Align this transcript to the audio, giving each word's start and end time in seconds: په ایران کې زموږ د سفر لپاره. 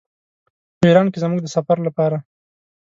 په 0.79 0.83
ایران 0.89 1.07
کې 1.11 1.17
زموږ 1.23 1.39
د 1.41 1.47
سفر 1.55 1.77
لپاره. 1.87 2.17